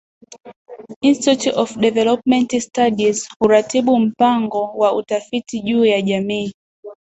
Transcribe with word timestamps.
Institute 1.09 1.53
of 1.53 1.77
Development 1.79 2.51
Studies 2.59 3.27
huratibu 3.39 3.97
mpango 3.99 4.63
wa 4.73 4.95
utafiti 4.95 5.61
juu 5.61 5.85
ya 5.85 6.01
jamii 6.01 6.53